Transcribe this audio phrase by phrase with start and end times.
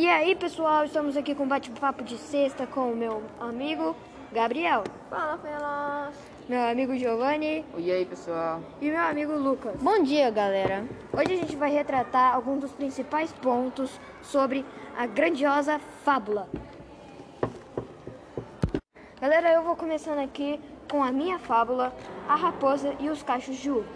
[0.00, 3.94] E aí, pessoal, estamos aqui com bate-papo de sexta com o meu amigo
[4.32, 6.14] Gabriel, Fala, Felas!
[6.48, 8.62] meu amigo Giovanni E aí, pessoal?
[8.80, 9.76] e meu amigo Lucas.
[9.82, 10.86] Bom dia, galera.
[11.12, 14.64] Hoje a gente vai retratar alguns dos principais pontos sobre
[14.96, 16.48] a grandiosa fábula.
[19.20, 20.58] Galera, eu vou começando aqui
[20.90, 21.94] com a minha fábula,
[22.26, 23.86] A Raposa e os Cachos de Uva.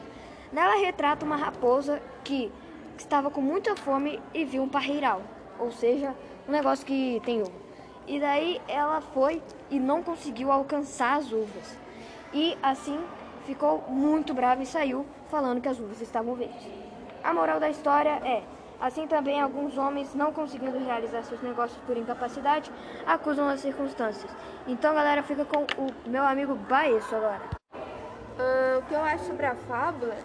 [0.53, 2.53] Nela retrata uma raposa que
[2.99, 5.23] estava com muita fome e viu um parreiral,
[5.59, 6.15] ou seja,
[6.49, 7.65] um negócio que tem uva.
[8.07, 11.79] E daí ela foi e não conseguiu alcançar as uvas.
[12.33, 13.01] E assim
[13.47, 16.67] ficou muito brava e saiu falando que as uvas estavam verdes.
[17.23, 18.43] A moral da história é:
[18.81, 22.71] assim também alguns homens, não conseguindo realizar seus negócios por incapacidade,
[23.07, 24.31] acusam as circunstâncias.
[24.67, 27.43] Então, galera, fica com o meu amigo Baesso agora.
[28.39, 30.17] Ah, o que eu acho sobre a fábula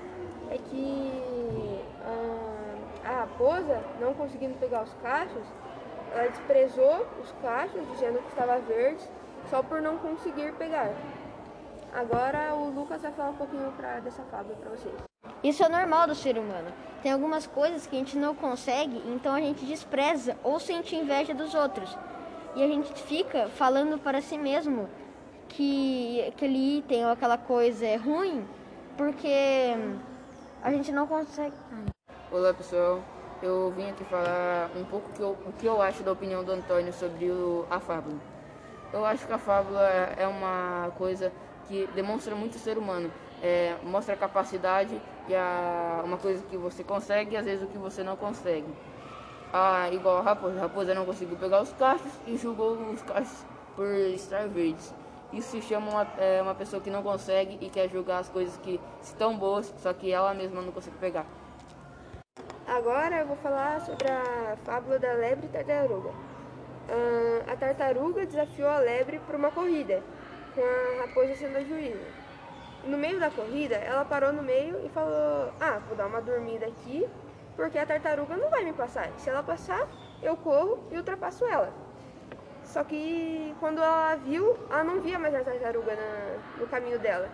[0.49, 1.28] é que
[3.39, 5.43] a raposa, não conseguindo pegar os cachos,
[6.11, 9.01] ela desprezou os cachos, dizendo que estava verde,
[9.49, 10.91] só por não conseguir pegar.
[11.93, 14.93] Agora o Lucas vai falar um pouquinho pra, dessa fábula para vocês.
[15.43, 16.71] Isso é normal do ser humano.
[17.01, 21.33] Tem algumas coisas que a gente não consegue, então a gente despreza ou sente inveja
[21.33, 21.97] dos outros.
[22.55, 24.89] E a gente fica falando para si mesmo
[25.47, 28.45] que aquele item ou aquela coisa é ruim,
[28.97, 29.73] porque
[30.61, 31.55] a gente não consegue.
[32.31, 33.01] Olá, pessoal.
[33.41, 36.51] Eu vim aqui falar um pouco que eu- o que eu acho da opinião do
[36.51, 38.17] Antônio sobre o- a fábula.
[38.91, 39.81] Eu acho que a fábula
[40.17, 41.31] é uma coisa
[41.67, 43.09] que demonstra muito o ser humano.
[43.41, 47.67] É, mostra a capacidade e a, uma coisa que você consegue e às vezes o
[47.67, 48.67] que você não consegue.
[49.53, 50.57] Ah, igual a raposa.
[50.57, 54.93] A raposa não conseguiu pegar os cachos e julgou os cachos por estar verdes.
[55.31, 58.57] Isso se chama uma, é, uma pessoa que não consegue e quer julgar as coisas
[58.57, 61.25] que estão boas, só que ela mesma não consegue pegar.
[62.69, 66.11] Agora eu vou falar sobre a fábula da lebre e tartaruga.
[66.87, 70.03] Ah, a tartaruga desafiou a lebre para uma corrida,
[70.53, 72.05] com a raposa sendo a juíza.
[72.83, 76.67] No meio da corrida, ela parou no meio e falou: Ah, vou dar uma dormida
[76.67, 77.09] aqui,
[77.55, 79.09] porque a tartaruga não vai me passar.
[79.17, 79.87] Se ela passar,
[80.21, 81.73] eu corro e ultrapasso ela.
[82.63, 87.29] Só que quando ela viu, ela não via mais a tartaruga na- no caminho dela.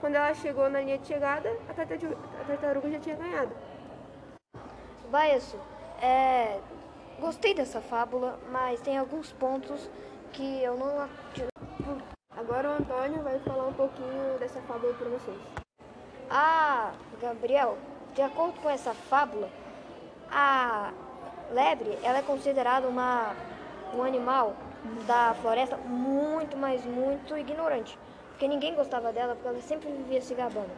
[0.00, 3.54] Quando ela chegou na linha de chegada, a tartaruga, a tartaruga já tinha ganhado.
[5.12, 5.58] Baesso,
[6.00, 6.58] é,
[7.20, 9.90] gostei dessa fábula, mas tem alguns pontos
[10.32, 11.06] que eu não
[12.30, 15.36] Agora o Antônio vai falar um pouquinho dessa fábula para vocês.
[16.30, 17.76] Ah, Gabriel,
[18.14, 19.50] de acordo com essa fábula,
[20.30, 20.94] a
[21.50, 23.36] lebre ela é considerada uma,
[23.94, 24.56] um animal
[25.06, 27.98] da floresta muito, mas muito ignorante.
[28.30, 30.70] Porque ninguém gostava dela, porque ela sempre vivia se gabando.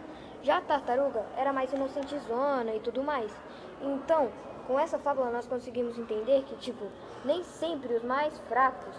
[0.44, 3.32] Já a tartaruga era mais inocentezona e tudo mais.
[3.80, 4.30] Então,
[4.66, 6.84] com essa fábula nós conseguimos entender que, tipo,
[7.24, 8.94] nem sempre os mais fracos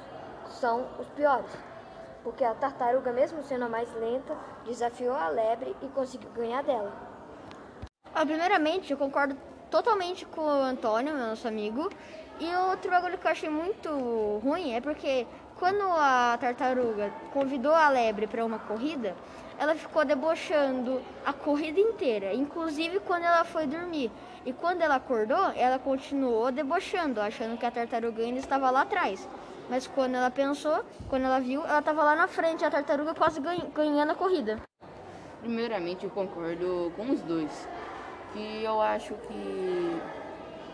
[0.50, 1.52] são os piores.
[2.24, 4.36] Porque a tartaruga, mesmo sendo a mais lenta,
[4.66, 6.92] desafiou a lebre e conseguiu ganhar dela.
[8.12, 9.38] Ah, primeiramente, eu concordo
[9.70, 11.92] totalmente com o Antônio, meu nosso amigo.
[12.40, 13.90] E outro bagulho que eu achei muito
[14.44, 15.28] ruim é porque
[15.58, 19.16] quando a tartaruga convidou a lebre para uma corrida,
[19.58, 24.12] ela ficou debochando a corrida inteira, inclusive quando ela foi dormir.
[24.46, 29.28] E quando ela acordou, ela continuou debochando, achando que a tartaruga ainda estava lá atrás.
[29.70, 33.40] Mas quando ela pensou, quando ela viu, ela estava lá na frente, a tartaruga quase
[33.40, 34.60] ganha- ganhando a corrida.
[35.40, 37.68] Primeiramente, eu concordo com os dois.
[38.34, 40.02] Que eu acho que,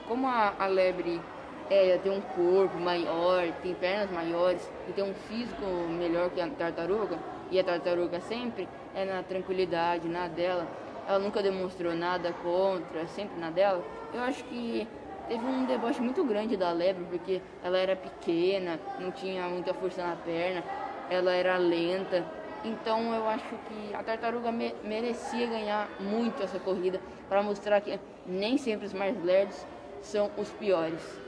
[0.07, 1.21] como a, a lebre
[1.69, 6.49] é, tem um corpo maior, tem pernas maiores e tem um físico melhor que a
[6.49, 10.69] tartaruga, e a tartaruga sempre é na tranquilidade, na dela,
[11.05, 13.85] ela nunca demonstrou nada contra, sempre na dela.
[14.11, 14.87] Eu acho que
[15.27, 20.03] teve um deboche muito grande da lebre, porque ela era pequena, não tinha muita força
[20.05, 20.63] na perna,
[21.09, 22.25] ela era lenta.
[22.63, 27.99] Então eu acho que a tartaruga me- merecia ganhar muito essa corrida para mostrar que
[28.25, 29.65] nem sempre os mais lerdos
[30.01, 31.20] são os piores.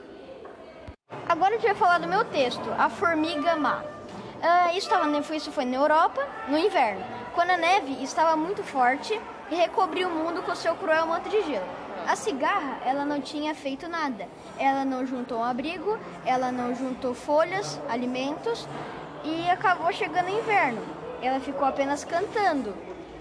[1.34, 3.82] Agora a gente vai falar do meu texto, A Formiga Má.
[4.40, 7.04] Ah, isso, tava, isso foi na Europa, no inverno,
[7.34, 9.20] quando a neve estava muito forte
[9.50, 11.66] e recobriu o mundo com seu cruel manto de gelo.
[12.08, 14.28] A cigarra, ela não tinha feito nada.
[14.60, 18.68] Ela não juntou um abrigo, ela não juntou folhas, alimentos
[19.24, 20.84] e acabou chegando o inverno.
[21.20, 22.76] Ela ficou apenas cantando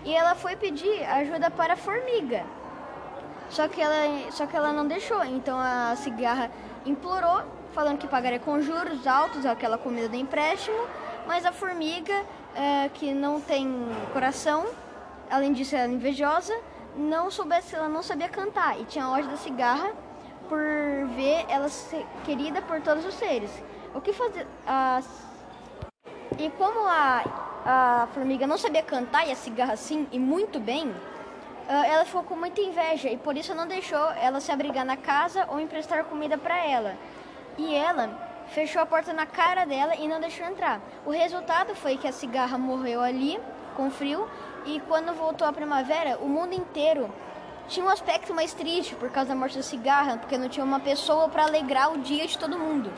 [0.04, 2.44] e ela foi pedir ajuda para a formiga.
[3.48, 5.24] Só que ela, só que ela não deixou.
[5.24, 6.50] Então a cigarra
[6.84, 7.42] implorou,
[7.72, 10.86] falando que pagaria com juros altos aquela comida do empréstimo.
[11.26, 12.14] Mas a formiga,
[12.54, 13.68] eh, que não tem
[14.12, 14.66] coração,
[15.30, 16.52] além disso ela é invejosa,
[16.96, 19.92] não soubesse, ela não sabia cantar e tinha ódio da cigarra
[20.48, 20.58] por
[21.14, 23.50] ver ela ser querida por todos os seres.
[23.94, 24.46] O que fazer?
[26.38, 27.24] E como a,
[27.64, 30.92] a formiga não sabia cantar e a cigarra sim, e muito bem,
[31.68, 35.46] ela ficou com muita inveja e por isso não deixou ela se abrigar na casa
[35.48, 36.94] ou emprestar comida para ela.
[37.58, 40.80] E ela fechou a porta na cara dela e não deixou entrar.
[41.06, 43.40] O resultado foi que a cigarra morreu ali
[43.76, 44.28] com frio
[44.64, 47.10] e quando voltou a primavera, o mundo inteiro
[47.68, 50.80] tinha um aspecto mais triste por causa da morte da cigarra, porque não tinha uma
[50.80, 52.92] pessoa para alegrar o dia de todo mundo.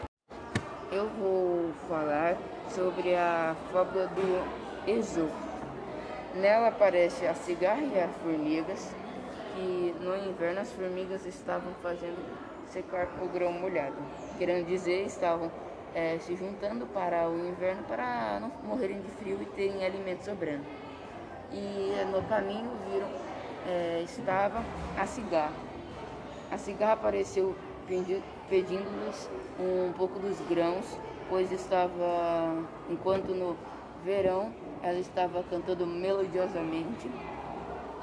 [0.90, 2.36] Eu vou falar
[2.68, 5.43] sobre a fábula do Esopo.
[6.34, 8.92] Nela aparece a cigarra e as formigas,
[9.54, 12.18] que no inverno as formigas estavam fazendo
[12.66, 13.94] secar o grão molhado.
[14.36, 15.48] Querendo dizer, estavam
[15.94, 20.64] é, se juntando para o inverno para não morrerem de frio e terem alimento sobrando.
[21.52, 23.08] E no caminho viram,
[23.68, 24.64] é, estava
[24.98, 25.54] a cigarra.
[26.50, 27.54] A cigarra apareceu
[28.48, 30.98] pedindo-lhes um pouco dos grãos,
[31.28, 32.56] pois estava,
[32.90, 33.56] enquanto no
[34.04, 34.52] verão
[34.84, 37.10] ela estava cantando melodiosamente.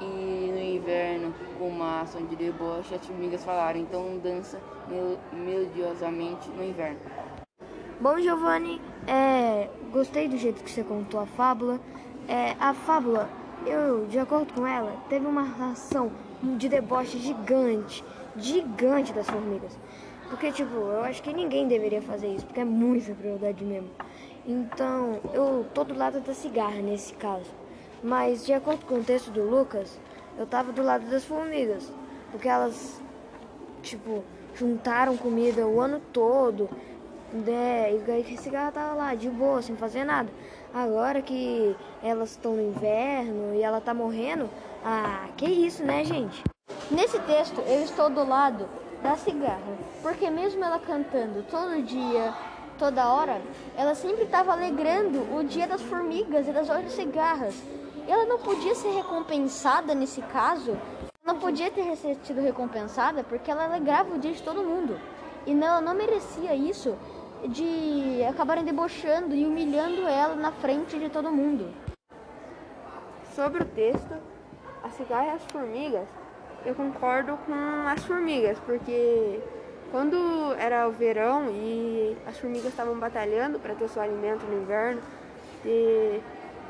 [0.00, 4.60] E no inverno, com uma ação de deboche, as formigas falaram, então dança
[5.32, 6.98] melodiosamente no inverno.
[8.00, 11.78] Bom, Giovanni, é, gostei do jeito que você contou a fábula.
[12.26, 13.30] É, a fábula,
[13.64, 16.10] eu, de acordo com ela, teve uma ação
[16.42, 18.04] de deboche gigante,
[18.36, 19.78] gigante das formigas.
[20.28, 23.90] Porque, tipo, eu acho que ninguém deveria fazer isso, porque é muita crueldade mesmo.
[24.44, 27.50] Então, eu tô do lado da cigarra nesse caso.
[28.02, 29.96] Mas, de acordo com o texto do Lucas,
[30.36, 31.92] eu tava do lado das formigas.
[32.32, 33.00] Porque elas,
[33.82, 34.24] tipo,
[34.54, 36.68] juntaram comida o ano todo.
[37.32, 37.92] Né?
[37.92, 40.28] E aí a cigarra tava lá, de boa, sem fazer nada.
[40.74, 44.50] Agora que elas estão no inverno e ela tá morrendo,
[44.84, 46.42] ah, que isso, né, gente?
[46.90, 48.68] Nesse texto, eu estou do lado
[49.02, 49.78] da cigarra.
[50.02, 52.34] Porque mesmo ela cantando todo dia,
[52.82, 53.40] toda hora,
[53.76, 57.54] ela sempre estava alegrando o dia das formigas e das outras cigarras.
[58.08, 60.76] Ela não podia ser recompensada nesse caso,
[61.24, 64.98] não podia ter sido recompensada porque ela alegrava o dia de todo mundo.
[65.46, 66.98] E não, ela não merecia isso
[67.48, 71.72] de acabarem debochando e humilhando ela na frente de todo mundo.
[73.32, 74.16] Sobre o texto,
[74.82, 76.08] a cigarra e as formigas,
[76.66, 77.54] eu concordo com
[77.88, 79.40] as formigas, porque
[79.92, 80.16] quando
[80.58, 85.02] era o verão e as formigas estavam batalhando para ter seu alimento no inverno,
[85.62, 86.22] ter,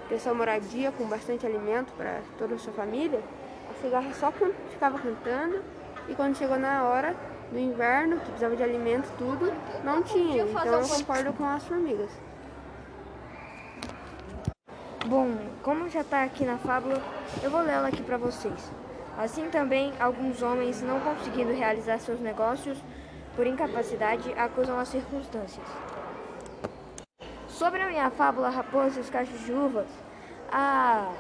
[0.09, 3.23] ter sua moradia com bastante alimento para toda a sua família,
[3.71, 4.33] a cigarra só
[4.71, 5.63] ficava cantando
[6.09, 7.15] e quando chegou na hora
[7.53, 9.53] do inverno, que precisava de alimento, tudo,
[9.85, 10.43] não tinha.
[10.43, 12.11] Então eu concordo com as formigas.
[15.07, 15.31] Bom,
[15.63, 17.01] como já está aqui na fábula,
[17.41, 18.73] eu vou ler ela aqui para vocês.
[19.17, 22.79] Assim também, alguns homens, não conseguindo realizar seus negócios,
[23.35, 25.67] por incapacidade, acusam as circunstâncias.
[27.49, 29.87] Sobre a minha fábula Raposa e os Cachos de Uvas,
[30.51, 31.13] a,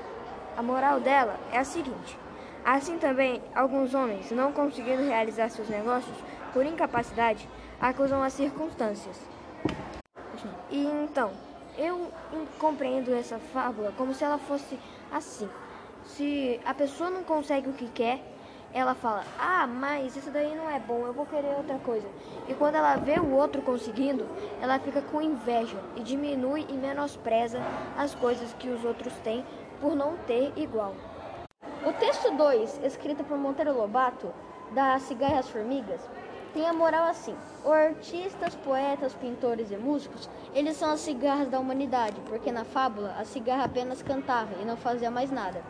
[0.56, 2.18] a moral dela é a seguinte.
[2.64, 6.16] Assim também, alguns homens, não conseguindo realizar seus negócios
[6.52, 7.48] por incapacidade,
[7.80, 9.20] acusam as circunstâncias.
[10.70, 11.32] E então,
[11.76, 12.12] eu
[12.58, 14.78] compreendo essa fábula como se ela fosse
[15.10, 15.48] assim.
[16.04, 18.20] Se a pessoa não consegue o que quer,
[18.72, 22.06] ela fala: Ah, mas isso daí não é bom, eu vou querer outra coisa.
[22.48, 24.26] E quando ela vê o outro conseguindo,
[24.60, 27.60] ela fica com inveja e diminui e menospreza
[27.96, 29.44] as coisas que os outros têm
[29.80, 30.94] por não ter igual.
[31.84, 34.32] O texto 2, escrito por Monteiro Lobato,
[34.72, 36.00] da Cigarra as Formigas,
[36.54, 42.20] tem a moral assim: artistas, poetas, pintores e músicos, eles são as cigarras da humanidade,
[42.26, 45.62] porque na fábula a cigarra apenas cantava e não fazia mais nada.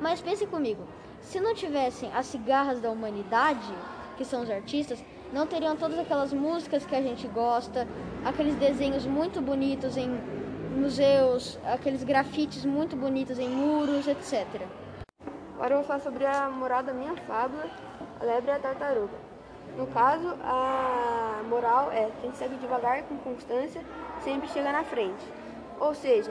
[0.00, 0.82] Mas pense comigo,
[1.20, 3.72] se não tivessem as cigarras da humanidade,
[4.16, 7.86] que são os artistas, não teriam todas aquelas músicas que a gente gosta,
[8.24, 10.08] aqueles desenhos muito bonitos em
[10.74, 14.46] museus, aqueles grafites muito bonitos em muros, etc.
[15.54, 17.66] Agora eu vou falar sobre a moral da minha fábula,
[18.18, 19.30] a lebre e a tartaruga.
[19.76, 23.82] No caso, a moral é quem segue devagar com constância
[24.24, 25.24] sempre chega na frente.
[25.78, 26.30] Ou seja,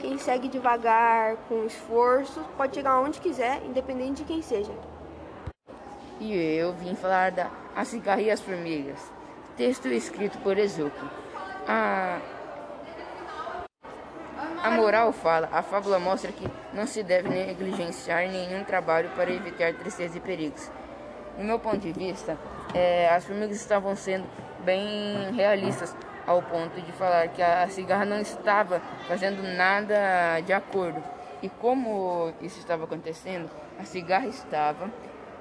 [0.00, 4.72] quem segue devagar, com esforço, pode chegar onde quiser, independente de quem seja.
[6.18, 9.00] E eu vim falar da A Cigarra e as Formigas,
[9.56, 11.00] texto escrito por Esopo.
[11.68, 12.18] A,
[14.62, 19.74] a moral fala, a fábula mostra que não se deve negligenciar nenhum trabalho para evitar
[19.74, 20.70] tristeza e perigos.
[21.38, 22.36] No meu ponto de vista,
[22.74, 24.26] é, as formigas estavam sendo
[24.64, 25.94] bem realistas
[26.26, 31.02] ao ponto de falar que a cigarra não estava fazendo nada de acordo.
[31.42, 34.90] E como isso estava acontecendo, a cigarra estava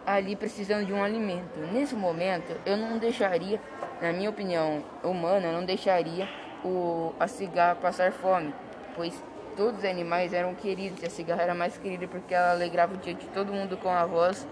[0.06, 1.60] ali precisando de um alimento.
[1.72, 3.62] Nesse momento, eu não deixaria,
[4.02, 6.28] na minha opinião humana, eu não deixaria
[6.64, 8.54] o, a cigarra passar fome,
[8.96, 9.22] pois
[9.56, 12.98] todos os animais eram queridos e a cigarra era mais querida porque ela alegrava o
[12.98, 14.48] dia de todo mundo com a voz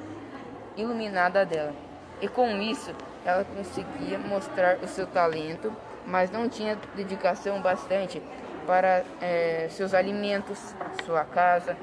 [0.75, 1.73] iluminada dela.
[2.21, 2.93] E com isso,
[3.23, 5.73] ela conseguia mostrar o seu talento,
[6.07, 8.21] mas não tinha dedicação bastante
[8.65, 10.73] para é, seus alimentos,
[11.05, 11.77] sua casa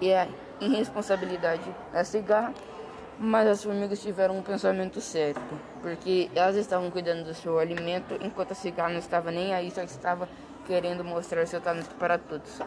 [0.00, 0.28] e a
[0.60, 2.52] irresponsabilidade da cigarra.
[3.16, 5.40] Mas as formigas tiveram um pensamento certo,
[5.80, 9.82] porque elas estavam cuidando do seu alimento enquanto a cigarra não estava nem aí, só
[9.82, 10.28] estava
[10.66, 12.60] querendo mostrar seu talento para todos.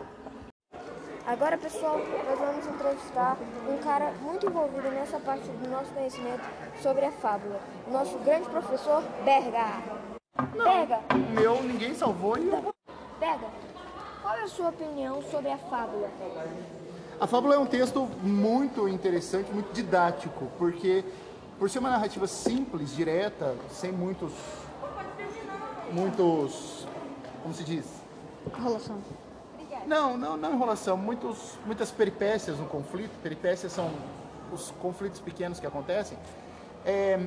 [1.27, 3.38] Agora, pessoal, nós vamos entrevistar
[3.69, 6.41] um cara muito envolvido nessa parte do nosso conhecimento
[6.81, 9.65] sobre a fábula, o nosso grande professor Berga.
[10.55, 12.50] Não, Berga, o meu ninguém salvou e.
[13.19, 13.46] Berga,
[14.22, 16.10] qual é a sua opinião sobre a fábula?
[17.19, 21.03] A fábula é um texto muito interessante, muito didático, porque
[21.60, 24.31] por ser uma narrativa simples, direta, sem muitos
[25.91, 26.88] muitos
[27.43, 27.86] como se diz?
[28.57, 29.26] Enrolação.
[29.88, 33.89] Não, não, não enrolação, muitos, muitas peripécias no conflito, peripécias são
[34.51, 36.17] os conflitos pequenos que acontecem.
[36.86, 37.17] É,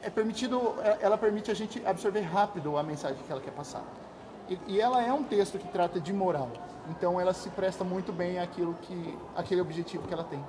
[0.00, 3.82] é permitido, é- ela permite a gente absorver rápido a mensagem que ela quer passar.
[4.48, 6.48] E, e ela é um texto que trata de moral,
[6.88, 10.44] então ela se presta muito bem àquilo que, àquele objetivo que ela tem.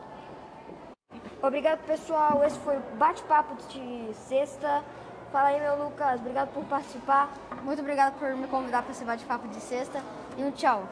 [1.42, 2.44] Obrigado, pessoal.
[2.44, 4.84] Esse foi o bate-papo de sexta.
[5.32, 6.20] Fala aí, meu Lucas.
[6.20, 7.34] Obrigado por participar.
[7.64, 10.04] Muito obrigado por me convidar para esse bate-papo de sexta
[10.38, 10.84] e um tchau.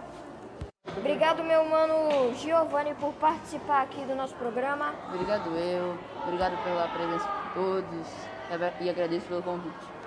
[0.98, 4.94] Obrigado, meu mano Giovanni, por participar aqui do nosso programa.
[5.14, 8.08] Obrigado eu, obrigado pela presença de todos
[8.82, 9.93] e agradeço pelo convite.